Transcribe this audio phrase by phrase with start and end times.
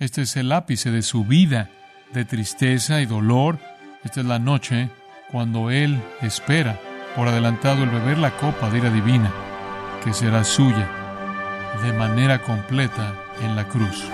[0.00, 1.70] Este es el ápice de su vida
[2.12, 3.58] de tristeza y dolor.
[4.04, 4.90] Esta es la noche
[5.32, 6.78] cuando Él espera
[7.16, 9.32] por adelantado el beber la copa de ira divina
[10.04, 10.88] que será suya
[11.82, 14.04] de manera completa en la cruz.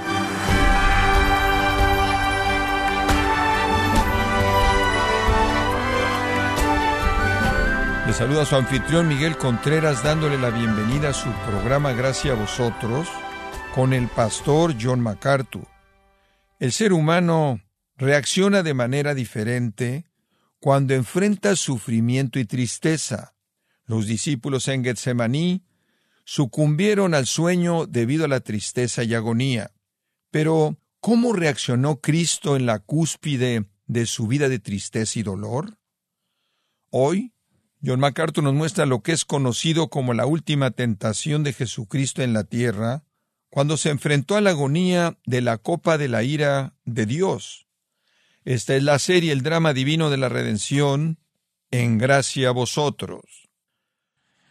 [8.06, 13.06] Le saluda su anfitrión Miguel Contreras dándole la bienvenida a su programa Gracias a vosotros
[13.74, 15.73] con el pastor John MacArthur.
[16.58, 17.60] El ser humano
[17.96, 20.04] reacciona de manera diferente
[20.60, 23.34] cuando enfrenta sufrimiento y tristeza.
[23.86, 25.64] Los discípulos en Getsemaní
[26.24, 29.72] sucumbieron al sueño debido a la tristeza y agonía.
[30.30, 35.76] Pero, ¿cómo reaccionó Cristo en la cúspide de su vida de tristeza y dolor?
[36.90, 37.34] Hoy,
[37.84, 42.32] John MacArthur nos muestra lo que es conocido como la última tentación de Jesucristo en
[42.32, 43.04] la tierra,
[43.54, 47.68] cuando se enfrentó a la agonía de la copa de la ira de Dios.
[48.44, 51.20] Esta es la serie El drama divino de la redención,
[51.70, 53.48] en gracia a vosotros.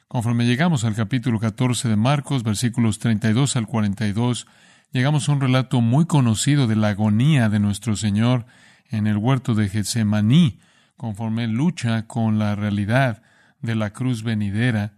[0.08, 4.48] Conforme llegamos al capítulo 14 de Marcos, versículos 32 al 42,
[4.94, 8.46] llegamos a un relato muy conocido de la agonía de nuestro Señor
[8.90, 10.62] en el huerto de Getsemaní,
[10.96, 13.22] conforme lucha con la realidad
[13.60, 14.94] de la cruz venidera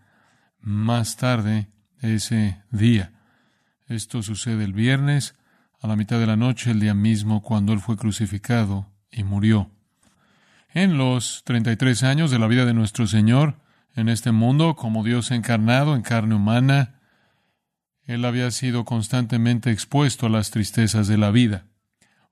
[0.59, 1.69] más tarde
[2.01, 3.14] ese día.
[3.87, 5.35] Esto sucede el viernes,
[5.81, 9.69] a la mitad de la noche, el día mismo cuando Él fue crucificado y murió.
[10.73, 13.61] En los 33 años de la vida de nuestro Señor
[13.95, 16.99] en este mundo, como Dios encarnado en carne humana,
[18.03, 21.65] Él había sido constantemente expuesto a las tristezas de la vida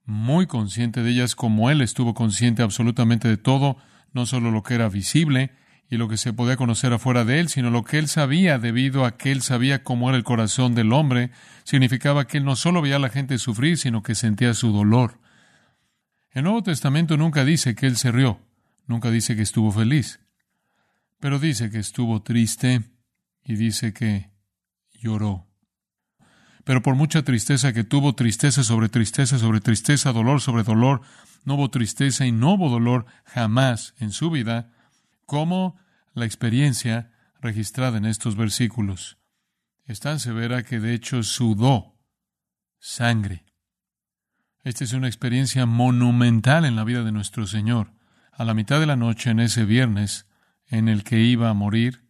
[0.06, 3.78] muy consciente de ellas como él estuvo consciente absolutamente de todo,
[4.12, 5.52] no solo lo que era visible
[5.94, 9.06] y lo que se podía conocer afuera de él, sino lo que él sabía debido
[9.06, 11.30] a que él sabía cómo era el corazón del hombre,
[11.66, 15.20] significaba que él no solo veía a la gente sufrir, sino que sentía su dolor.
[16.32, 18.40] El Nuevo Testamento nunca dice que él se rió,
[18.88, 20.20] nunca dice que estuvo feliz,
[21.20, 22.82] pero dice que estuvo triste
[23.46, 24.32] y dice que
[24.94, 25.48] lloró
[26.64, 31.02] pero por mucha tristeza que tuvo, tristeza sobre tristeza sobre tristeza, dolor sobre dolor,
[31.44, 34.72] no hubo tristeza y no hubo dolor jamás en su vida,
[35.26, 35.76] como
[36.13, 39.18] la experiencia registrada en estos versículos.
[39.85, 42.00] Es tan severa que de hecho sudó
[42.79, 43.46] sangre.
[44.63, 47.91] Esta es una experiencia monumental en la vida de nuestro Señor.
[48.31, 50.25] A la mitad de la noche, en ese viernes,
[50.68, 52.06] en el que iba a morir,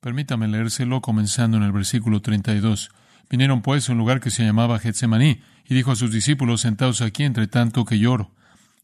[0.00, 2.90] permítame leérselo comenzando en el versículo 32.
[3.28, 7.02] Vinieron pues a un lugar que se llamaba Getsemaní, y dijo a sus discípulos, sentados
[7.02, 8.34] aquí entre tanto que lloro.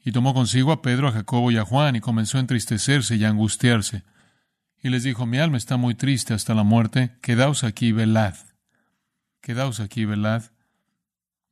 [0.05, 3.25] Y tomó consigo a Pedro, a Jacobo y a Juan, y comenzó a entristecerse y
[3.25, 4.05] a angustiarse.
[4.83, 8.35] Y les dijo, mi alma está muy triste hasta la muerte, quedaos aquí velad.
[9.41, 10.45] Quedaos aquí velad.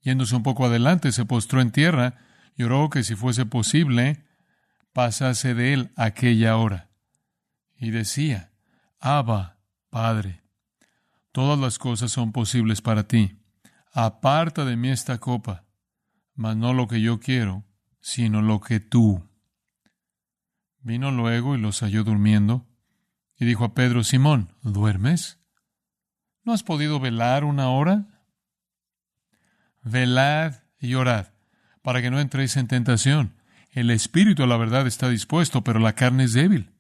[0.01, 2.15] Yéndose un poco adelante, se postró en tierra,
[2.57, 4.25] y oró que si fuese posible,
[4.93, 6.89] pasase de él aquella hora.
[7.79, 8.53] Y decía,
[9.01, 9.59] Abba,
[9.91, 10.47] Padre,
[11.37, 13.37] Todas las cosas son posibles para ti.
[13.93, 15.67] Aparta de mí esta copa,
[16.35, 17.63] mas no lo que yo quiero,
[18.01, 19.23] sino lo que tú.
[20.81, 22.67] Vino luego y los halló durmiendo,
[23.39, 25.39] y dijo a Pedro, Simón, ¿duermes?
[26.45, 28.23] ¿No has podido velar una hora?
[29.83, 31.29] Velad y orad,
[31.83, 33.35] para que no entréis en tentación.
[33.71, 36.73] El espíritu a la verdad está dispuesto, pero la carne es débil.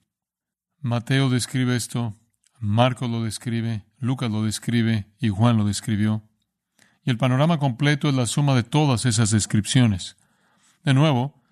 [0.81, 2.16] Mateo describe esto,
[2.59, 6.22] Marcos lo describe, Lucas lo describe y Juan lo describió.
[7.03, 10.16] Y el panorama completo es la suma de todas esas descripciones.
[10.84, 11.43] De nuevo,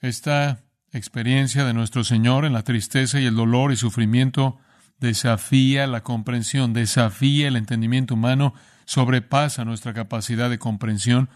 [0.00, 0.65] esta
[0.96, 4.58] experiencia de nuestro Señor en la tristeza y el dolor y sufrimiento
[4.98, 11.28] desafía la comprensión, desafía el entendimiento humano, sobrepasa nuestra capacidad de comprensión.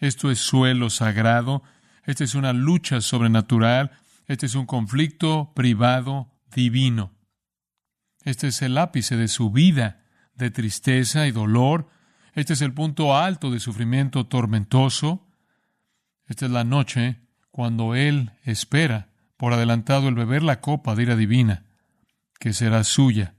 [0.00, 1.62] Esto es suelo sagrado,
[2.04, 3.92] esta es una lucha sobrenatural,
[4.26, 7.12] este es un conflicto privado divino.
[8.24, 10.02] Este es el ápice de su vida
[10.34, 11.88] de tristeza y dolor.
[12.34, 15.28] Este es el punto alto de sufrimiento tormentoso.
[16.26, 17.25] Esta es la noche
[17.56, 19.08] cuando Él espera
[19.38, 21.64] por adelantado el beber la copa de ira divina,
[22.38, 23.32] que será suya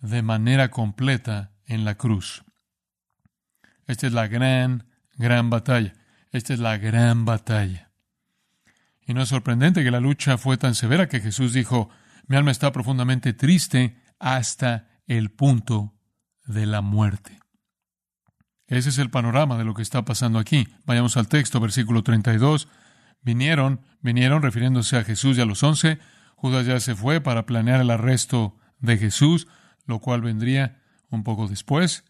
[0.00, 2.42] de manera completa en la cruz.
[3.86, 5.94] Esta es la gran, gran batalla.
[6.32, 7.92] Esta es la gran batalla.
[9.06, 11.88] Y no es sorprendente que la lucha fue tan severa que Jesús dijo,
[12.26, 15.94] mi alma está profundamente triste hasta el punto
[16.46, 17.38] de la muerte.
[18.66, 20.66] Ese es el panorama de lo que está pasando aquí.
[20.84, 22.66] Vayamos al texto, versículo 32.
[23.26, 25.98] Vinieron, vinieron refiriéndose a Jesús y a los once.
[26.36, 29.48] Judas ya se fue para planear el arresto de Jesús,
[29.84, 30.80] lo cual vendría
[31.10, 32.04] un poco después.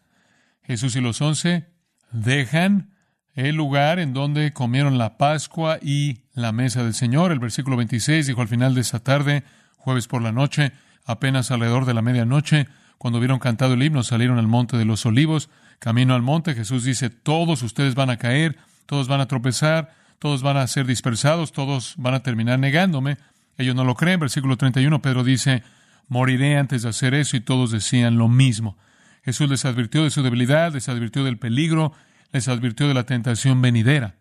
[0.61, 1.71] Jesús y los once
[2.11, 2.93] dejan
[3.33, 7.31] el lugar en donde comieron la Pascua y la mesa del Señor.
[7.31, 9.43] El versículo 26 dijo al final de esa tarde,
[9.75, 10.71] jueves por la noche,
[11.03, 12.67] apenas alrededor de la medianoche,
[12.99, 15.49] cuando hubieron cantado el himno, salieron al monte de los olivos.
[15.79, 18.55] Camino al monte, Jesús dice, todos ustedes van a caer,
[18.85, 23.17] todos van a tropezar, todos van a ser dispersados, todos van a terminar negándome.
[23.57, 24.19] Ellos no lo creen.
[24.19, 25.63] Versículo 31, Pedro dice,
[26.07, 28.77] moriré antes de hacer eso y todos decían lo mismo.
[29.23, 31.93] Jesús les advirtió de su debilidad, les advirtió del peligro,
[32.31, 34.15] les advirtió de la tentación venidera.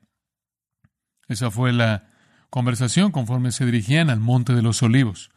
[1.28, 2.10] Esa fue la
[2.50, 5.31] conversación conforme se dirigían al monte de los olivos.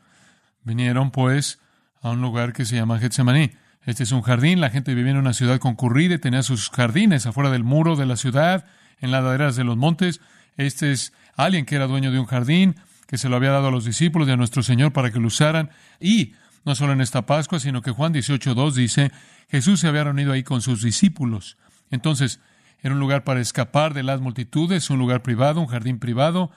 [0.64, 1.60] Vinieron, pues,
[2.02, 3.52] a un lugar que se llama Getsemaní.
[3.86, 7.26] Este es un jardín, la gente vivía en una ciudad concurrida y tenía sus jardines
[7.26, 8.66] afuera del muro de la ciudad,
[9.00, 10.20] en las laderas de los montes.
[10.58, 12.76] Este es alguien que era dueño de un jardín,
[13.08, 15.72] que se lo había dado a los discípulos de nuestro Señor para que lo usaran.
[16.00, 16.34] Y
[16.66, 19.12] no solo en esta Pascua, sino que Juan 18.2 dice,
[19.50, 21.58] Jesús se había reunido ahí con sus discípulos.
[21.90, 22.40] Entonces,
[22.82, 26.52] era un lugar para escapar de las multitudes, un lugar privado, un jardín privado,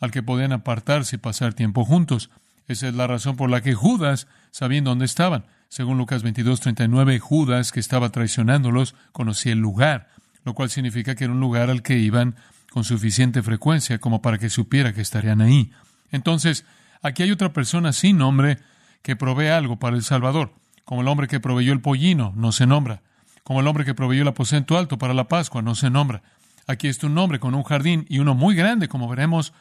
[0.00, 2.30] al que podían apartarse y pasar tiempo juntos.
[2.66, 5.44] Esa es la razón por la que Judas sabía dónde estaban.
[5.68, 10.08] Según Lucas 22.39, Judas, que estaba traicionándolos, conocía el lugar,
[10.44, 12.36] lo cual significa que era un lugar al que iban
[12.70, 15.72] con suficiente frecuencia como para que supiera que estarían ahí.
[16.10, 16.64] Entonces,
[17.02, 18.58] aquí hay otra persona sin nombre
[19.02, 20.52] que provee algo para el Salvador,
[20.84, 23.02] como el hombre que proveyó el pollino, no se nombra
[23.48, 26.22] como el hombre que proveyó el aposento alto para la Pascua, no se nombra.
[26.66, 29.54] Aquí está un hombre con un jardín y uno muy grande, como veremos,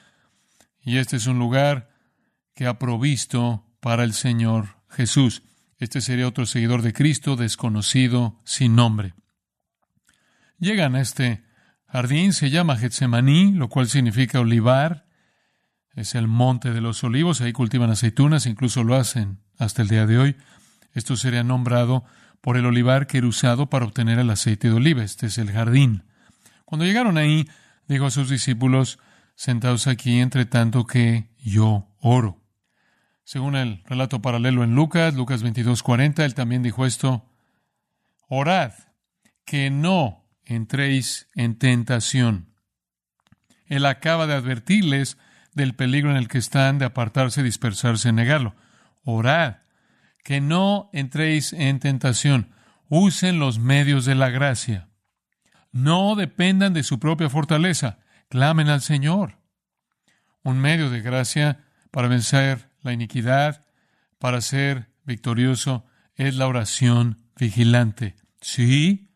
[0.82, 1.90] y este es un lugar
[2.54, 5.42] que ha provisto para el Señor Jesús.
[5.80, 9.14] Este sería otro seguidor de Cristo, desconocido, sin nombre.
[10.60, 11.46] Llegan a este
[11.88, 15.08] jardín, se llama Getsemaní, lo cual significa olivar.
[15.96, 20.06] Es el monte de los olivos, ahí cultivan aceitunas, incluso lo hacen hasta el día
[20.06, 20.36] de hoy.
[20.94, 22.06] Esto sería nombrado
[22.42, 25.04] por el olivar que era usado para obtener el aceite de oliva.
[25.04, 26.04] Este es el jardín.
[26.66, 27.48] Cuando llegaron ahí,
[27.88, 29.00] dijo a sus discípulos,
[29.36, 32.42] sentados aquí entre tanto que yo oro.
[33.24, 37.30] Según el relato paralelo en Lucas, Lucas 22:40, él también dijo esto,
[38.28, 38.74] orad,
[39.46, 42.54] que no entréis en tentación.
[43.66, 45.18] Él acaba de advertirles
[45.54, 48.56] del peligro en el que están de apartarse, dispersarse, negarlo.
[49.04, 49.58] Orad,
[50.24, 52.54] que no entréis en tentación.
[52.90, 54.88] Usen los medios de la gracia.
[55.72, 58.00] No dependan de su propia fortaleza.
[58.30, 59.38] Clamen al Señor.
[60.44, 63.66] Un medio de gracia para vencer la iniquidad,
[64.20, 65.86] para ser victorioso,
[66.16, 68.16] es la oración vigilante.
[68.42, 69.07] Sí,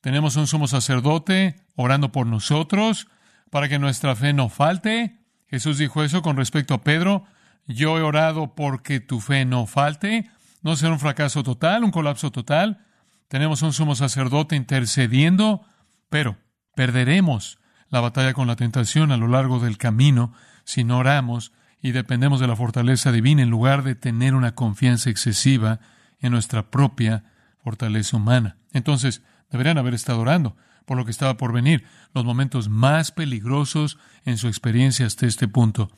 [0.00, 3.08] tenemos un sumo sacerdote orando por nosotros
[3.50, 5.18] para que nuestra fe no falte.
[5.48, 7.24] Jesús dijo eso con respecto a Pedro.
[7.66, 10.30] Yo he orado porque tu fe no falte,
[10.62, 12.86] no será un fracaso total, un colapso total.
[13.28, 15.66] Tenemos un sumo sacerdote intercediendo,
[16.08, 16.38] pero
[16.74, 17.58] perderemos
[17.90, 20.32] la batalla con la tentación a lo largo del camino
[20.64, 25.10] si no oramos y dependemos de la fortaleza divina en lugar de tener una confianza
[25.10, 25.80] excesiva
[26.20, 27.24] en nuestra propia
[27.62, 28.56] fortaleza humana.
[28.72, 30.56] Entonces, deberían haber estado orando
[30.90, 35.46] por lo que estaba por venir, los momentos más peligrosos en su experiencia hasta este
[35.46, 35.88] punto.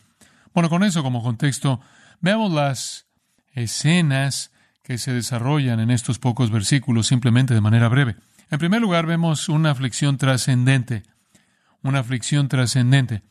[0.52, 1.80] Bueno, con eso como contexto,
[2.20, 3.06] veamos las
[3.54, 4.52] escenas
[4.82, 8.16] que se desarrollan en estos pocos versículos simplemente de manera breve.
[8.50, 11.04] En primer lugar, vemos una aflicción trascendente,
[11.82, 13.22] una aflicción trascendente.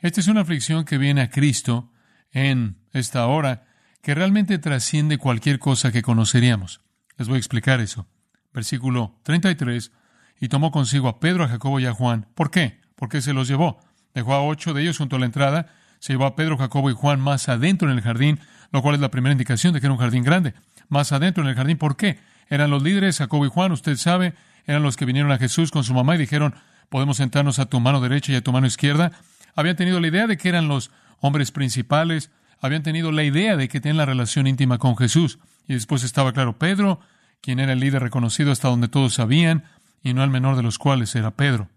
[0.00, 1.90] Esta es una aflicción que viene a Cristo
[2.32, 3.64] en esta hora,
[4.02, 6.82] que realmente trasciende cualquier cosa que conoceríamos.
[7.16, 8.06] Les voy a explicar eso.
[8.52, 9.92] Versículo 33,
[10.40, 12.26] y tomó consigo a Pedro, a Jacobo y a Juan.
[12.34, 12.80] ¿Por qué?
[12.96, 13.80] Porque se los llevó.
[14.14, 15.66] Dejó a ocho de ellos junto a la entrada
[16.00, 18.40] se llevó a Pedro, Jacobo y Juan más adentro en el jardín,
[18.72, 20.54] lo cual es la primera indicación de que era un jardín grande.
[20.88, 22.18] Más adentro en el jardín, ¿por qué?
[22.48, 24.34] Eran los líderes, Jacobo y Juan, usted sabe,
[24.66, 26.54] eran los que vinieron a Jesús con su mamá y dijeron,
[26.88, 29.12] podemos sentarnos a tu mano derecha y a tu mano izquierda.
[29.54, 30.90] Habían tenido la idea de que eran los
[31.20, 35.38] hombres principales, habían tenido la idea de que tenían la relación íntima con Jesús.
[35.66, 37.00] Y después estaba claro Pedro,
[37.40, 39.64] quien era el líder reconocido hasta donde todos sabían,
[40.02, 41.68] y no el menor de los cuales era Pedro.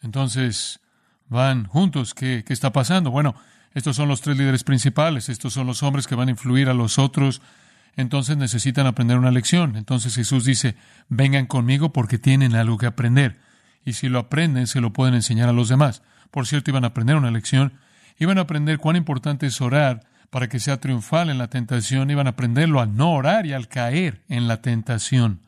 [0.00, 0.80] Entonces,
[1.28, 2.14] van juntos.
[2.14, 3.10] ¿Qué, ¿Qué, está pasando?
[3.10, 3.34] Bueno,
[3.74, 6.74] estos son los tres líderes principales, estos son los hombres que van a influir a
[6.74, 7.40] los otros,
[7.96, 9.76] entonces necesitan aprender una lección.
[9.76, 10.76] Entonces Jesús dice,
[11.08, 13.38] vengan conmigo porque tienen algo que aprender.
[13.84, 16.02] Y si lo aprenden, se lo pueden enseñar a los demás.
[16.30, 17.74] Por cierto, iban a aprender una lección,
[18.18, 22.26] iban a aprender cuán importante es orar para que sea triunfal en la tentación, iban
[22.26, 25.42] a aprenderlo al no orar y al caer en la tentación.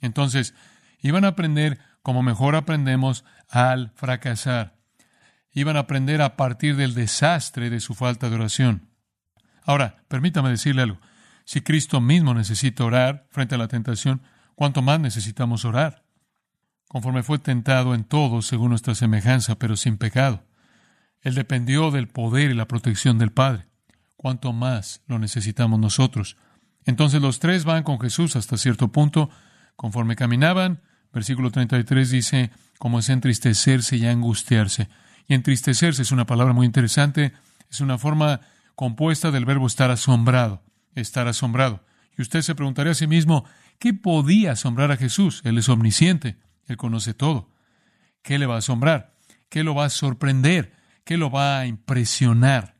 [0.00, 0.54] Entonces,
[1.00, 4.82] iban a aprender como mejor aprendemos al fracasar
[5.52, 8.88] iban a aprender a partir del desastre de su falta de oración.
[9.64, 10.98] Ahora, permítame decirle algo.
[11.44, 14.22] Si Cristo mismo necesita orar frente a la tentación,
[14.54, 16.00] ¿cuánto más necesitamos orar?
[16.88, 20.44] conforme fue tentado en todo según nuestra semejanza, pero sin pecado.
[21.22, 23.66] Él dependió del poder y la protección del Padre.
[24.22, 26.36] ¿Cuánto más lo necesitamos nosotros?
[26.84, 29.30] Entonces los tres van con Jesús hasta cierto punto.
[29.74, 30.80] Conforme caminaban,
[31.12, 34.88] versículo 33 dice, como es entristecerse y angustiarse.
[35.26, 37.32] Y entristecerse es una palabra muy interesante,
[37.68, 38.42] es una forma
[38.76, 40.62] compuesta del verbo estar asombrado,
[40.94, 41.84] estar asombrado.
[42.16, 43.44] Y usted se preguntaría a sí mismo,
[43.80, 45.40] ¿qué podía asombrar a Jesús?
[45.42, 46.36] Él es omnisciente.
[46.68, 47.50] Él conoce todo.
[48.22, 49.16] ¿Qué le va a asombrar?
[49.48, 50.74] ¿Qué lo va a sorprender?
[51.02, 52.76] ¿Qué lo va a impresionar?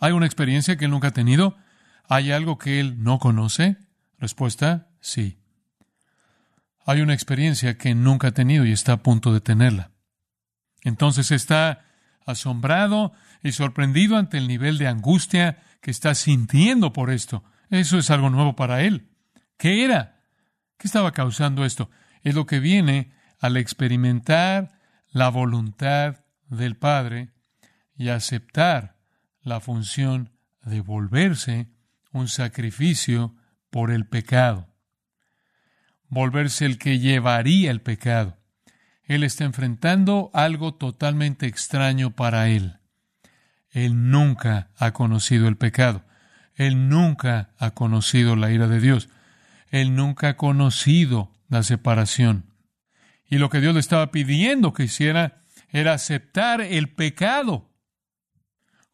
[0.00, 1.56] ¿Hay una experiencia que él nunca ha tenido?
[2.08, 3.76] ¿Hay algo que él no conoce?
[4.18, 5.38] Respuesta, sí.
[6.86, 9.90] Hay una experiencia que nunca ha tenido y está a punto de tenerla.
[10.82, 11.84] Entonces está
[12.24, 13.12] asombrado
[13.42, 17.44] y sorprendido ante el nivel de angustia que está sintiendo por esto.
[17.70, 19.08] Eso es algo nuevo para él.
[19.56, 20.22] ¿Qué era?
[20.78, 21.90] ¿Qué estaba causando esto?
[22.22, 24.78] es lo que viene al experimentar
[25.10, 27.30] la voluntad del Padre
[27.96, 28.97] y aceptar
[29.48, 30.30] la función
[30.62, 31.68] de volverse
[32.12, 33.34] un sacrificio
[33.70, 34.68] por el pecado,
[36.08, 38.38] volverse el que llevaría el pecado.
[39.04, 42.78] Él está enfrentando algo totalmente extraño para él.
[43.70, 46.04] Él nunca ha conocido el pecado.
[46.54, 49.08] Él nunca ha conocido la ira de Dios.
[49.70, 52.52] Él nunca ha conocido la separación.
[53.30, 57.67] Y lo que Dios le estaba pidiendo que hiciera era aceptar el pecado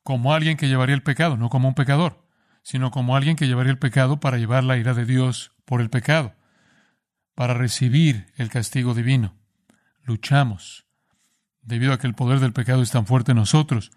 [0.04, 2.24] como alguien que llevaría el pecado, no como un pecador,
[2.62, 5.90] sino como alguien que llevaría el pecado para llevar la ira de Dios por el
[5.90, 6.34] pecado,
[7.34, 9.34] para recibir el castigo divino.
[10.02, 10.86] Luchamos.
[11.62, 13.90] Debido a que el poder del pecado es tan fuerte en nosotros,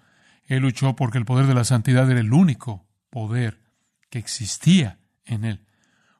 [0.46, 3.62] Él luchó porque el poder de la santidad era el único poder
[4.10, 5.68] que existía en Él.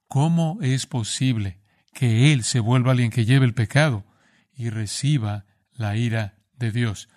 [0.08, 1.62] ¿Cómo es posible
[1.98, 4.06] que Él se vuelva alguien que lleve el pecado
[4.54, 7.10] y reciba la ira de Dios.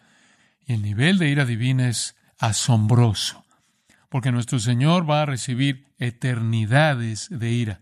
[0.64, 3.44] Y el nivel de ira divina es asombroso,
[4.08, 7.80] porque nuestro Señor va a recibir eternidades de ira,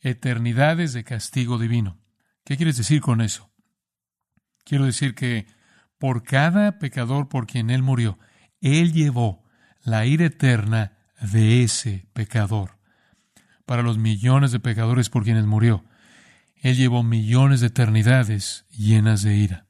[0.00, 1.98] eternidades de castigo divino.
[2.44, 3.48] ¿Qué quieres decir con eso?
[4.64, 5.46] Quiero decir que
[5.98, 8.18] por cada pecador por quien Él murió,
[8.60, 9.42] Él llevó
[9.82, 12.76] la ira eterna de ese pecador.
[13.64, 15.84] Para los millones de pecadores por quienes murió,
[16.56, 19.65] él llevó millones de eternidades llenas de ira.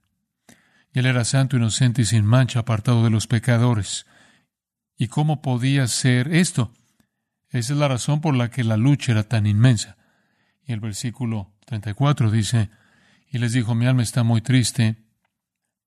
[0.97, 4.07] Él era santo, inocente y sin mancha, apartado de los pecadores.
[4.97, 6.73] ¿Y cómo podía ser esto?
[7.51, 9.99] Esa es la razón por la que la lucha era tan inmensa.
[10.65, 12.71] Y el versículo 34 dice,
[13.29, 14.97] y les dijo, mi alma está muy triste,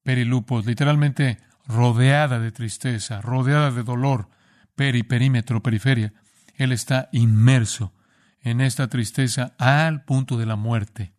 [0.04, 4.30] perilupos, literalmente rodeada de tristeza, rodeada de dolor,
[4.75, 6.13] peri, perímetro, periferia.
[6.54, 7.96] Él está inmerso
[8.42, 11.16] en esta tristeza al punto de la muerte,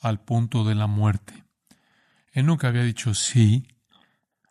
[0.00, 1.45] al punto de la muerte.
[2.36, 3.66] Él nunca había dicho sí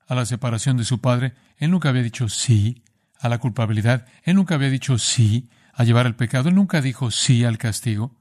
[0.08, 2.84] a la separación de su padre, él nunca había dicho sí
[3.20, 7.12] a la culpabilidad, él nunca había dicho sí a llevar el pecado, él nunca dijo
[7.12, 8.20] sí al castigo.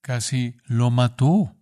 [0.00, 1.56] Casi lo mató.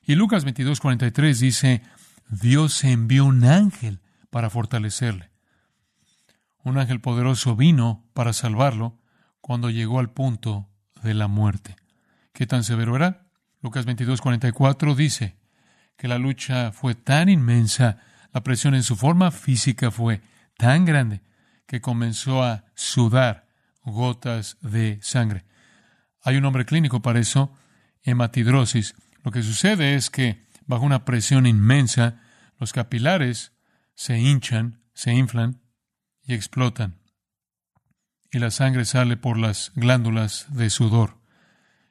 [0.00, 1.82] Y Lucas 22:43 dice,
[2.28, 5.32] Dios envió un ángel para fortalecerle.
[6.62, 9.00] Un ángel poderoso vino para salvarlo
[9.40, 10.68] cuando llegó al punto
[11.02, 11.74] de la muerte.
[12.32, 13.26] ¿Qué tan severo era?
[13.60, 15.36] Lucas 22, 44 dice
[15.98, 17.98] que la lucha fue tan inmensa,
[18.32, 20.22] la presión en su forma física fue
[20.56, 21.20] tan grande
[21.66, 23.46] que comenzó a sudar
[23.82, 25.44] gotas de sangre.
[26.22, 27.52] Hay un nombre clínico para eso,
[28.02, 28.94] hematidrosis.
[29.22, 32.22] Lo que sucede es que bajo una presión inmensa,
[32.58, 33.52] los capilares
[33.94, 35.60] se hinchan, se inflan
[36.22, 36.98] y explotan
[38.30, 41.18] y la sangre sale por las glándulas de sudor.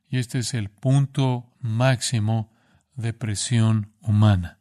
[0.09, 2.53] Y este es el punto máximo
[2.97, 4.59] de presión humana.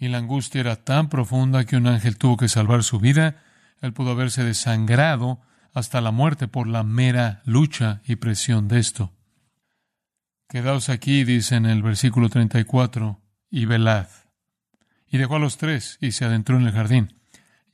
[0.00, 3.42] Y la angustia era tan profunda que un ángel tuvo que salvar su vida.
[3.80, 5.40] Él pudo haberse desangrado
[5.72, 9.12] hasta la muerte por la mera lucha y presión de esto.
[10.48, 14.08] Quedaos aquí, dice en el versículo 34, y velad.
[15.06, 17.14] Y dejó a los tres y se adentró en el jardín,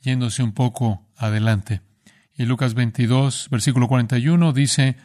[0.01, 1.83] yéndose un poco adelante.
[2.37, 4.97] Y Lucas 22, versículo 41 dice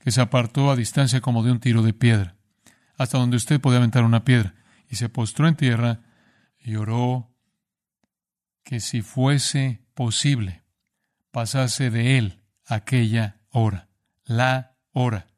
[0.00, 2.34] que se apartó a distancia como de un tiro de piedra,
[2.96, 4.54] hasta donde usted podía aventar una piedra,
[4.88, 6.00] y se postró en tierra
[6.58, 7.30] y oró
[8.62, 10.62] que si fuese posible,
[11.30, 13.88] pasase de él aquella hora,
[14.24, 15.28] la hora,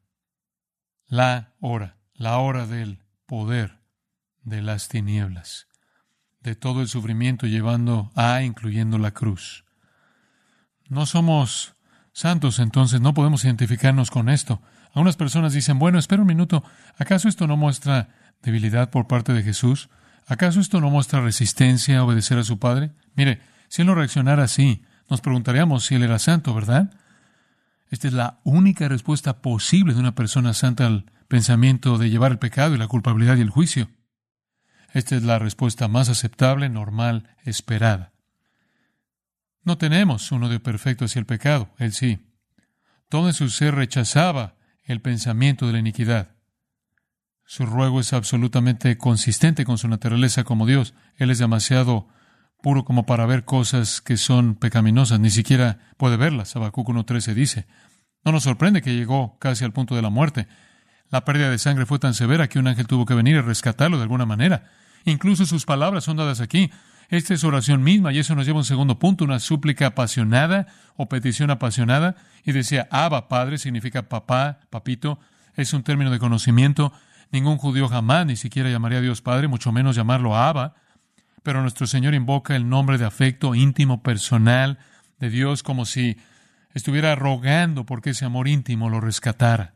[1.07, 3.79] la hora, la hora del poder
[4.43, 5.67] de las tinieblas,
[6.41, 9.65] de todo el sufrimiento llevando a, incluyendo la cruz.
[10.87, 11.75] No somos
[12.13, 14.61] santos, entonces no podemos identificarnos con esto.
[14.95, 16.63] Algunas personas dicen, bueno, espera un minuto,
[16.97, 18.07] ¿acaso esto no muestra
[18.41, 19.89] debilidad por parte de Jesús?
[20.25, 22.91] ¿Acaso esto no muestra resistencia a obedecer a su Padre?
[23.13, 26.93] Mire, si él no reaccionara así, nos preguntaríamos si él era santo, ¿verdad?
[27.89, 32.39] Esta es la única respuesta posible de una persona santa al pensamiento de llevar el
[32.39, 33.89] pecado y la culpabilidad y el juicio.
[34.93, 38.13] Esta es la respuesta más aceptable, normal, esperada.
[39.61, 42.31] No tenemos un odio perfecto hacia el pecado, él sí.
[43.09, 46.35] Todo en su ser rechazaba el pensamiento de la iniquidad.
[47.45, 50.93] Su ruego es absolutamente consistente con su naturaleza como Dios.
[51.17, 52.07] Él es demasiado
[52.61, 56.55] puro como para ver cosas que son pecaminosas, ni siquiera puede verlas.
[56.55, 57.67] Habacuc 1.13 dice.
[58.23, 60.47] No nos sorprende que llegó casi al punto de la muerte.
[61.11, 63.97] La pérdida de sangre fue tan severa que un ángel tuvo que venir y rescatarlo
[63.97, 64.71] de alguna manera.
[65.05, 66.71] Incluso sus palabras son dadas aquí.
[67.09, 70.67] Esta es oración misma y eso nos lleva a un segundo punto, una súplica apasionada
[70.95, 72.15] o petición apasionada.
[72.43, 75.19] Y decía, Abba, Padre, significa papá, papito.
[75.55, 76.91] Es un término de conocimiento.
[77.31, 80.75] Ningún judío jamás ni siquiera llamaría a Dios Padre, mucho menos llamarlo Abba
[81.45, 84.79] pero nuestro Señor invoca el nombre de afecto íntimo, personal
[85.19, 86.17] de Dios, como si
[86.73, 89.75] estuviera rogando porque ese amor íntimo lo rescatara.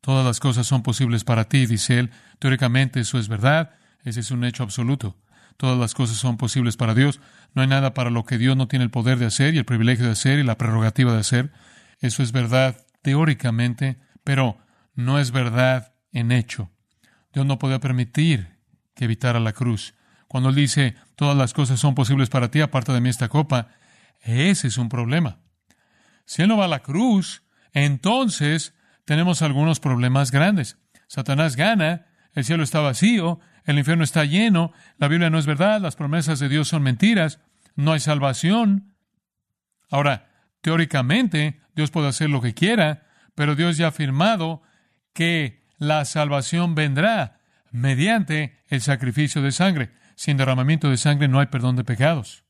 [0.00, 2.12] Todas las cosas son posibles para ti, dice él.
[2.38, 3.74] Teóricamente eso es verdad,
[4.04, 5.16] ese es un hecho absoluto.
[5.58, 7.20] Todas las cosas son posibles para Dios.
[7.52, 9.64] No hay nada para lo que Dios no tiene el poder de hacer y el
[9.64, 11.52] privilegio de hacer y la prerrogativa de hacer.
[11.98, 14.56] Eso es verdad teóricamente, pero
[14.94, 16.70] no es verdad en hecho.
[17.32, 18.56] Dios no podía permitir
[18.94, 19.94] que evitara la cruz.
[20.28, 23.68] Cuando él dice, todas las cosas son posibles para ti, aparte de mí esta copa,
[24.20, 25.38] ese es un problema.
[26.24, 28.74] Si él no va a la cruz, entonces
[29.04, 30.78] tenemos algunos problemas grandes.
[31.08, 35.78] Satanás gana, el cielo está vacío, el infierno está lleno, la Biblia no es verdad,
[35.82, 37.38] las promesas de Dios son mentiras,
[37.76, 38.94] no hay salvación.
[39.90, 40.30] Ahora,
[40.62, 44.62] teóricamente, Dios puede hacer lo que quiera, pero Dios ya ha afirmado
[45.12, 49.90] que la salvación vendrá mediante el sacrificio de sangre.
[50.16, 52.44] Sin derramamiento de sangre no hay perdón de pecados.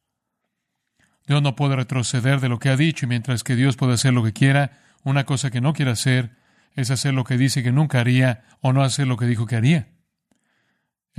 [1.27, 4.14] Dios no puede retroceder de lo que ha dicho y mientras que Dios puede hacer
[4.14, 6.37] lo que quiera, una cosa que no quiere hacer
[6.77, 9.57] es hacer lo que dice que nunca haría o no hacer lo que dijo que
[9.57, 9.98] haría.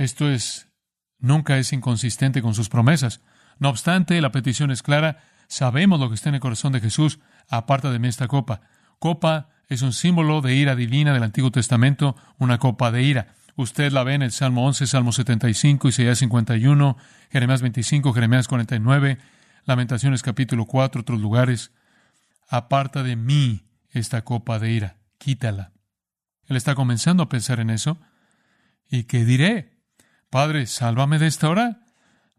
[0.00, 0.66] Esto es,
[1.18, 3.20] nunca es inconsistente con sus promesas.
[3.58, 7.20] No obstante, la petición es clara, sabemos lo que está en el corazón de Jesús,
[7.50, 8.62] aparta de mí esta copa.
[8.98, 13.34] Copa es un símbolo de ira divina del Antiguo Testamento, una copa de ira.
[13.56, 16.96] Usted la ve en el Salmo 11, Salmo 75, Isaías 51,
[17.30, 19.18] Jeremías 25, Jeremías 49,
[19.66, 21.72] Lamentaciones capítulo 4, otros lugares.
[22.48, 25.74] Aparta de mí esta copa de ira, quítala.
[26.46, 28.00] Él está comenzando a pensar en eso.
[28.88, 29.79] ¿Y qué diré?
[30.30, 31.84] Padre, sálvame de esta hora.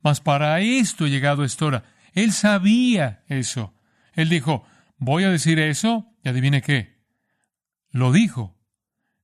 [0.02, 1.84] Mas para esto he llegado a esta hora.
[2.14, 3.74] Él sabía eso.
[4.14, 4.66] Él dijo,
[4.98, 7.00] voy a decir eso, y adivine qué.
[7.92, 8.58] Lo dijo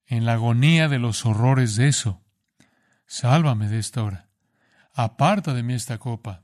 [0.05, 2.21] en la agonía de los horrores de eso.
[3.05, 4.29] Sálvame de esta hora.
[4.93, 6.43] Aparta de mí esta copa.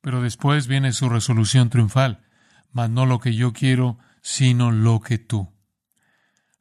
[0.00, 2.24] Pero después viene su resolución triunfal.
[2.72, 5.52] Mas no lo que yo quiero, sino lo que tú.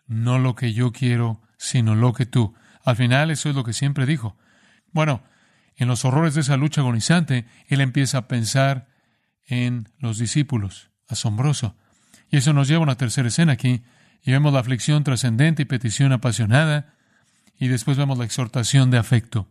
[0.08, 2.56] No lo que yo quiero, sino lo que tú.
[2.84, 4.38] Al final eso es lo que siempre dijo.
[4.96, 5.24] Bueno,
[5.76, 8.88] en los horrores de esa lucha agonizante, él empieza a pensar
[9.46, 10.90] en los discípulos.
[11.10, 11.76] Asombroso.
[12.32, 13.84] Y eso nos lleva a una tercera escena aquí,
[14.24, 16.96] y vemos la aflicción trascendente y petición apasionada,
[17.60, 19.50] y después vemos la exhortación de afecto.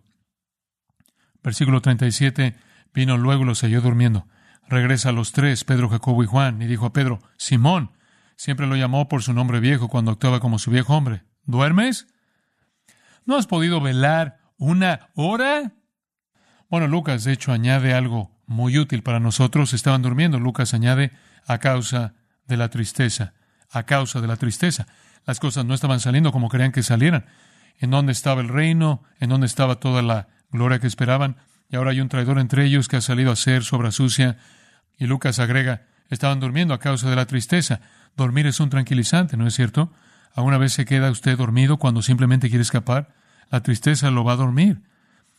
[1.43, 2.57] Versículo 37,
[2.95, 4.27] vino luego y los halló durmiendo.
[4.67, 7.91] Regresa a los tres, Pedro, Jacobo y Juan, y dijo a Pedro, Simón,
[8.35, 11.23] siempre lo llamó por su nombre viejo cuando actuaba como su viejo hombre.
[11.43, 12.07] ¿Duermes?
[13.27, 15.73] ¿No has podido velar una hora?
[16.69, 19.73] Bueno, Lucas, de hecho, añade algo muy útil para nosotros.
[19.73, 20.40] Estaban durmiendo.
[20.40, 21.12] Lucas añade
[21.47, 22.14] a causa
[22.47, 23.35] de la tristeza
[23.75, 24.87] a causa de la tristeza.
[25.27, 27.27] Las cosas no estaban saliendo como querían que salieran.
[27.79, 29.03] ¿En dónde estaba el reino?
[29.19, 31.37] ¿En dónde estaba toda la gloria que esperaban?
[31.69, 34.38] Y ahora hay un traidor entre ellos que ha salido a hacer sobra sucia.
[34.97, 37.81] Y Lucas agrega, estaban durmiendo a causa de la tristeza.
[38.17, 39.93] Dormir es un tranquilizante, ¿no es cierto?
[40.35, 43.14] ¿Alguna vez se queda usted dormido cuando simplemente quiere escapar?
[43.51, 44.83] La tristeza lo va a dormir.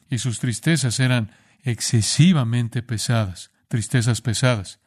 [0.10, 1.32] Y sus tristezas eran
[1.64, 4.80] excesivamente pesadas, tristezas pesadas.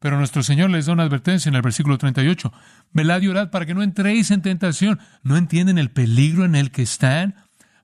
[0.00, 2.52] Pero nuestro Señor les da una advertencia en el versículo 38.
[2.92, 5.00] Velad y orad para que no entréis en tentación.
[5.22, 7.36] ¿No entienden el peligro en el que están?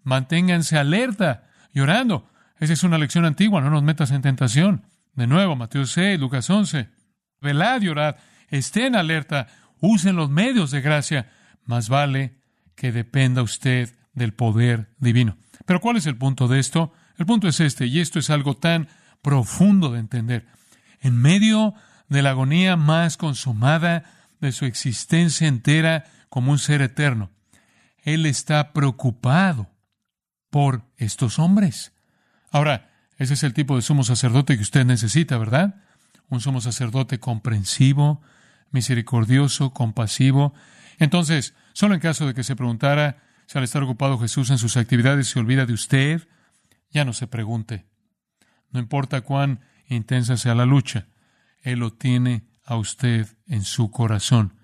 [0.03, 2.29] Manténganse alerta y orando.
[2.59, 4.85] Esa es una lección antigua, no nos metas en tentación.
[5.15, 6.89] De nuevo, Mateo 6, Lucas 11.
[7.41, 8.17] Velad y orad.
[8.49, 9.49] Estén alerta.
[9.81, 11.31] Usen los medios de gracia.
[11.65, 12.39] Más vale
[12.75, 15.37] que dependa usted del poder divino.
[15.67, 16.93] Pero ¿cuál es el punto de esto?
[17.17, 18.89] El punto es este, y esto es algo tan
[19.23, 20.47] profundo de entender.
[21.01, 21.75] En medio
[22.09, 24.05] de la agonía más consumada
[24.41, 27.31] de su existencia entera, como un ser eterno.
[28.03, 29.69] Él está preocupado
[30.51, 31.93] por estos hombres.
[32.51, 35.77] Ahora, ese es el tipo de sumo sacerdote que usted necesita, ¿verdad?
[36.29, 38.23] Un sumo sacerdote comprensivo,
[38.71, 40.55] misericordioso, compasivo.
[40.99, 43.19] Entonces, solo en caso de que se preguntara
[43.53, 46.27] si al estar ocupado Jesús en sus actividades se olvida de usted,
[46.89, 47.85] ya no se pregunte.
[48.71, 51.09] No importa cuán intensa sea la lucha,
[51.61, 54.59] Él lo tiene a usted en su corazón.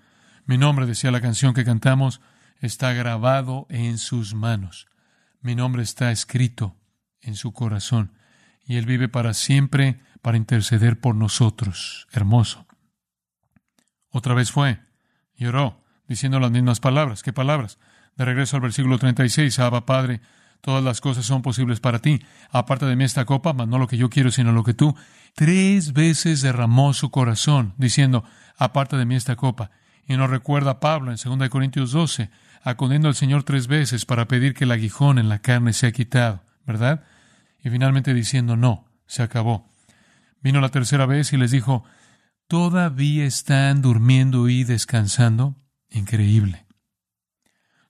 [0.45, 2.19] Mi nombre, decía la canción que cantamos,
[2.61, 4.87] está grabado en sus manos.
[5.39, 6.75] Mi nombre está escrito
[7.21, 8.13] en su corazón.
[8.65, 12.07] Y Él vive para siempre para interceder por nosotros.
[12.11, 12.65] Hermoso.
[14.09, 14.81] Otra vez fue,
[15.35, 17.21] lloró, diciendo las mismas palabras.
[17.21, 17.77] ¿Qué palabras?
[18.19, 20.19] De regreso al versículo 36, Abba Padre,
[20.59, 22.21] todas las cosas son posibles para ti.
[22.51, 24.93] Aparte de mí esta copa, mas no lo que yo quiero, sino lo que tú.
[25.35, 28.25] Tres veces derramó su corazón, diciendo,
[28.57, 29.71] aparte de mí esta copa.
[30.05, 32.29] Y nos recuerda Pablo en 2 Corintios 12,
[32.61, 36.43] acudiendo al Señor tres veces para pedir que el aguijón en la carne sea quitado,
[36.65, 37.05] ¿verdad?
[37.63, 39.69] Y finalmente diciendo, no, se acabó.
[40.41, 41.85] Vino la tercera vez y les dijo,
[42.49, 45.55] ¿todavía están durmiendo y descansando?
[45.89, 46.68] Increíble.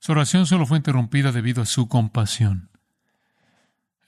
[0.00, 2.70] Su oración solo fue interrumpida debido a su compasión.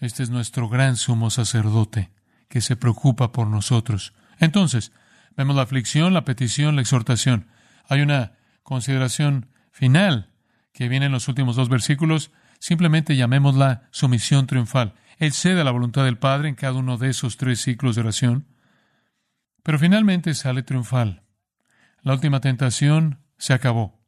[0.01, 2.11] Este es nuestro gran sumo sacerdote,
[2.49, 4.15] que se preocupa por nosotros.
[4.41, 4.93] Entonces,
[5.37, 7.47] vemos la aflicción, la petición, la exhortación.
[7.89, 10.33] Hay una consideración final
[10.73, 12.31] que viene en los últimos dos versículos.
[12.59, 14.95] Simplemente llamémosla sumisión triunfal.
[15.19, 18.01] Él cede a la voluntad del Padre en cada uno de esos tres ciclos de
[18.01, 18.47] oración.
[19.63, 21.23] Pero finalmente sale triunfal.
[22.01, 24.02] La última tentación se acabó.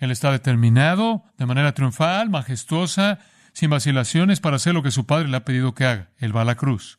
[0.00, 3.18] Él está determinado de manera triunfal, majestuosa,
[3.52, 6.10] sin vacilaciones para hacer lo que su padre le ha pedido que haga.
[6.16, 6.98] Él va a la cruz.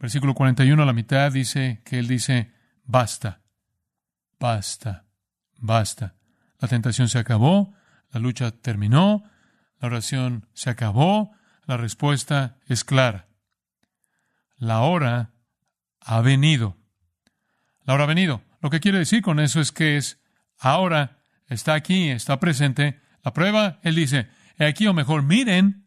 [0.00, 3.40] Versículo 41 a la mitad dice que él dice, basta,
[4.40, 5.04] basta,
[5.58, 6.16] basta.
[6.58, 7.72] La tentación se acabó,
[8.10, 9.22] la lucha terminó,
[9.78, 11.30] la oración se acabó,
[11.66, 13.28] la respuesta es clara.
[14.56, 15.30] La hora
[16.00, 16.76] ha venido.
[17.84, 18.42] La hora ha venido.
[18.60, 20.20] Lo que quiere decir con eso es que es
[20.58, 21.21] ahora
[21.52, 23.00] está aquí, está presente.
[23.22, 25.86] La prueba, él dice, aquí o mejor, miren.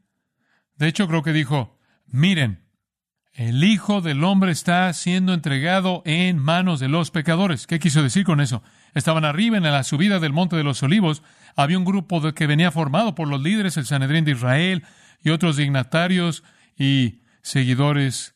[0.78, 2.66] De hecho, creo que dijo, miren,
[3.34, 7.68] el Hijo del Hombre está siendo entregado en manos de los pecadores.
[7.68, 8.64] ¿Qué quiso decir con eso?
[8.94, 11.22] Estaban arriba en la subida del Monte de los Olivos.
[11.58, 14.84] Había un grupo que venía formado por los líderes, el Sanedrín de Israel
[15.22, 16.44] y otros dignatarios
[16.78, 18.36] y seguidores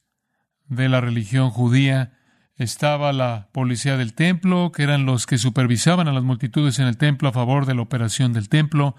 [0.68, 2.19] de la religión judía
[2.60, 6.98] estaba la policía del templo, que eran los que supervisaban a las multitudes en el
[6.98, 8.96] templo a favor de la operación del templo,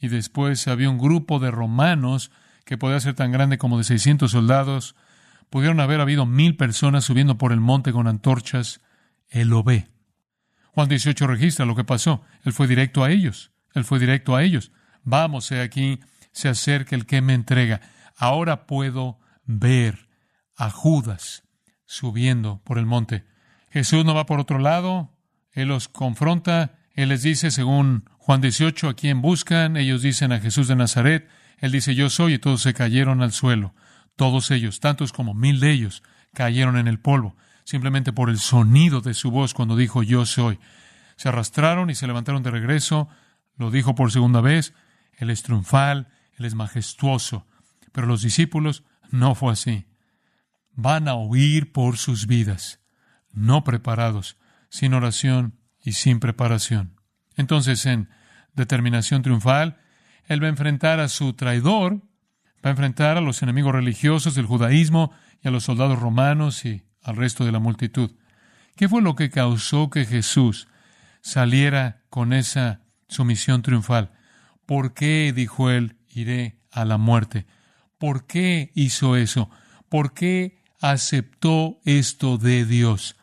[0.00, 2.30] y después había un grupo de romanos
[2.64, 4.96] que podía ser tan grande como de 600 soldados.
[5.50, 8.80] Pudieron haber habido mil personas subiendo por el monte con antorchas.
[9.28, 9.86] Él lo ve.
[10.72, 12.22] Juan 18 registra lo que pasó.
[12.42, 13.52] Él fue directo a ellos.
[13.74, 14.72] Él fue directo a ellos.
[15.02, 16.00] Vamos, he aquí,
[16.32, 17.80] se acerca el que me entrega.
[18.16, 20.08] Ahora puedo ver
[20.56, 21.43] a Judas
[21.86, 23.24] subiendo por el monte.
[23.70, 25.10] Jesús no va por otro lado,
[25.52, 30.40] Él los confronta, Él les dice, según Juan 18, a quién buscan, ellos dicen a
[30.40, 33.74] Jesús de Nazaret, Él dice, yo soy, y todos se cayeron al suelo.
[34.16, 39.00] Todos ellos, tantos como mil de ellos, cayeron en el polvo, simplemente por el sonido
[39.00, 40.58] de su voz cuando dijo, yo soy.
[41.16, 43.08] Se arrastraron y se levantaron de regreso,
[43.56, 44.74] lo dijo por segunda vez,
[45.16, 47.46] Él es triunfal, Él es majestuoso.
[47.92, 49.86] Pero los discípulos no fue así
[50.76, 52.80] van a huir por sus vidas,
[53.32, 54.36] no preparados,
[54.68, 57.00] sin oración y sin preparación.
[57.36, 58.08] Entonces, en
[58.54, 59.78] determinación triunfal,
[60.26, 62.02] él va a enfrentar a su traidor,
[62.64, 66.84] va a enfrentar a los enemigos religiosos del judaísmo y a los soldados romanos y
[67.02, 68.12] al resto de la multitud.
[68.76, 70.68] ¿Qué fue lo que causó que Jesús
[71.20, 74.12] saliera con esa sumisión triunfal?
[74.66, 77.46] ¿Por qué, dijo él, iré a la muerte?
[77.98, 79.50] ¿Por qué hizo eso?
[79.88, 83.16] ¿Por qué aceptó esto de Dios?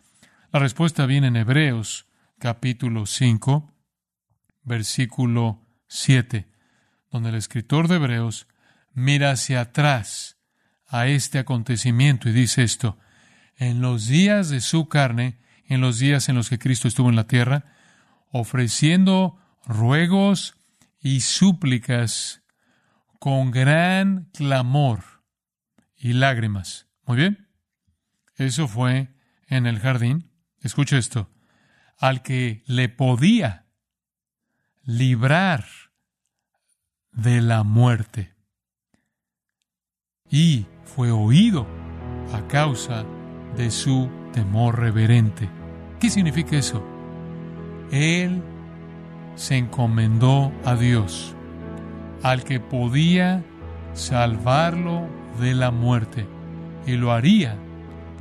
[0.51, 2.07] La respuesta viene en Hebreos
[2.39, 3.71] capítulo 5,
[4.63, 6.47] versículo 7,
[7.11, 8.47] donde el escritor de Hebreos
[8.93, 10.39] mira hacia atrás
[10.87, 12.97] a este acontecimiento y dice esto,
[13.57, 17.15] en los días de su carne, en los días en los que Cristo estuvo en
[17.15, 17.75] la tierra,
[18.31, 20.55] ofreciendo ruegos
[20.99, 22.41] y súplicas
[23.19, 25.03] con gran clamor
[25.95, 26.87] y lágrimas.
[27.05, 27.50] Muy bien.
[28.41, 29.13] Eso fue
[29.45, 30.31] en el jardín.
[30.61, 31.29] Escucha esto.
[31.99, 33.67] Al que le podía
[34.83, 35.65] librar
[37.11, 38.33] de la muerte.
[40.27, 41.67] Y fue oído
[42.33, 43.05] a causa
[43.55, 45.47] de su temor reverente.
[45.99, 46.83] ¿Qué significa eso?
[47.91, 48.41] Él
[49.35, 51.35] se encomendó a Dios,
[52.23, 53.43] al que podía
[53.93, 55.07] salvarlo
[55.39, 56.25] de la muerte,
[56.87, 57.55] y lo haría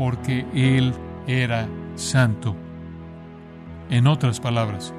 [0.01, 0.95] porque Él
[1.27, 2.57] era santo.
[3.91, 4.95] En otras palabras,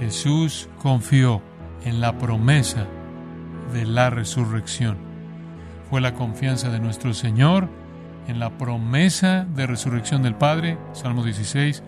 [0.00, 1.40] Jesús confió
[1.86, 2.86] en la promesa
[3.72, 4.98] de la resurrección.
[5.88, 7.70] Fue la confianza de nuestro Señor
[8.28, 11.82] en la promesa de resurrección del Padre, Salmo 16,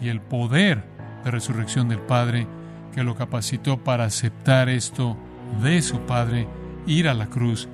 [0.00, 0.84] y el poder
[1.24, 2.46] de resurrección del Padre
[2.94, 5.16] que lo capacitó para aceptar esto
[5.60, 6.46] de su Padre,
[6.86, 7.68] ir a la cruz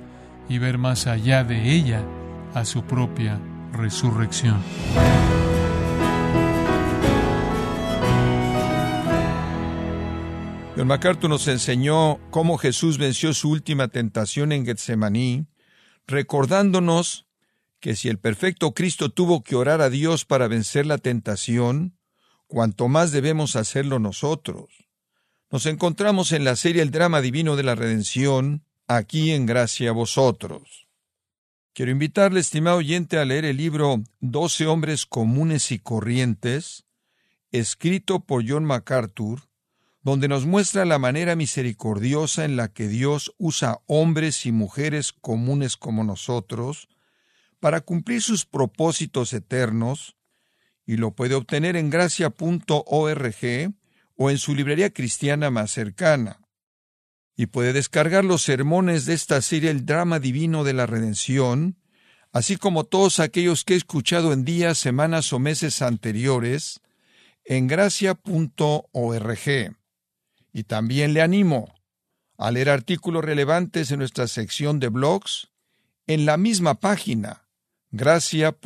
[0.49, 2.01] y ver más allá de ella
[2.55, 3.37] a su propia
[3.75, 4.61] resurrección.
[10.75, 15.47] John MacArthur nos enseñó cómo Jesús venció su última tentación en Getsemaní,
[16.05, 17.27] recordándonos
[17.79, 21.97] que si el perfecto Cristo tuvo que orar a Dios para vencer la tentación,
[22.47, 24.65] cuanto más debemos hacerlo nosotros.
[25.49, 29.93] Nos encontramos en la serie El drama divino de la redención, aquí en gracia a
[29.93, 30.84] vosotros.
[31.75, 36.85] Quiero invitarle, estimado oyente, a leer el libro Doce hombres comunes y corrientes,
[37.51, 39.41] escrito por John MacArthur,
[40.01, 45.75] donde nos muestra la manera misericordiosa en la que Dios usa hombres y mujeres comunes
[45.75, 46.87] como nosotros
[47.59, 50.15] para cumplir sus propósitos eternos,
[50.85, 53.35] y lo puede obtener en gracia.org
[54.15, 56.44] o en su librería cristiana más cercana.
[57.35, 61.77] Y puede descargar los sermones de esta serie El drama divino de la redención,
[62.31, 66.81] así como todos aquellos que he escuchado en días, semanas o meses anteriores,
[67.43, 69.39] en gracia.org.
[70.53, 71.75] Y también le animo
[72.37, 75.49] a leer artículos relevantes en nuestra sección de blogs
[76.07, 77.47] en la misma página,
[77.91, 78.61] gracia.org.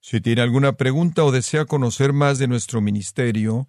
[0.00, 3.68] Si tiene alguna pregunta o desea conocer más de nuestro ministerio,